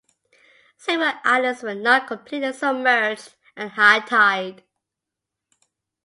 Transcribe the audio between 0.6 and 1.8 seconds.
Several islands were